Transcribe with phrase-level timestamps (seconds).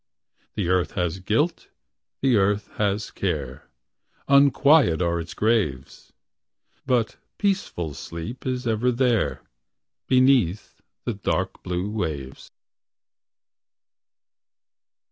[0.55, 1.69] The earth has guilt,
[2.21, 3.69] the earth has care,
[4.27, 6.11] Unquiet are its graves;
[6.87, 9.43] But peaceful sleep is ever there,
[10.07, 12.49] Beneath the dark blue waves.